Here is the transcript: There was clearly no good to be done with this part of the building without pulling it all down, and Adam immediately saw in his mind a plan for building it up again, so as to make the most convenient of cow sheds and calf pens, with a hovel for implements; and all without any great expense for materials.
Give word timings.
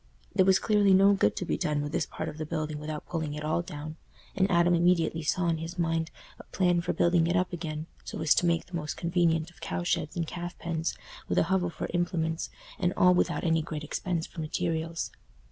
There 0.33 0.47
was 0.47 0.57
clearly 0.57 0.95
no 0.95 1.13
good 1.13 1.35
to 1.35 1.45
be 1.45 1.59
done 1.59 1.81
with 1.83 1.91
this 1.91 2.07
part 2.07 2.27
of 2.27 2.39
the 2.39 2.45
building 2.47 2.79
without 2.79 3.05
pulling 3.05 3.35
it 3.35 3.43
all 3.45 3.61
down, 3.61 3.97
and 4.35 4.49
Adam 4.49 4.73
immediately 4.73 5.21
saw 5.21 5.47
in 5.47 5.59
his 5.59 5.77
mind 5.77 6.09
a 6.39 6.43
plan 6.45 6.81
for 6.81 6.91
building 6.91 7.27
it 7.27 7.35
up 7.35 7.53
again, 7.53 7.85
so 8.03 8.19
as 8.19 8.33
to 8.33 8.47
make 8.47 8.65
the 8.65 8.75
most 8.75 8.97
convenient 8.97 9.51
of 9.51 9.61
cow 9.61 9.83
sheds 9.83 10.15
and 10.15 10.25
calf 10.25 10.57
pens, 10.57 10.97
with 11.27 11.37
a 11.37 11.43
hovel 11.53 11.69
for 11.69 11.87
implements; 11.93 12.49
and 12.79 12.93
all 12.97 13.13
without 13.13 13.43
any 13.43 13.61
great 13.61 13.83
expense 13.83 14.25
for 14.25 14.41
materials. 14.41 15.11